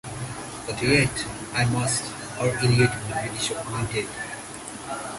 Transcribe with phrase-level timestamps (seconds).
[0.65, 4.07] But yet— I must, or Elliot will be disappointed.